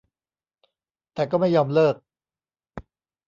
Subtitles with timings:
[1.13, 1.95] แต่ก็ไม่ยอมเลิก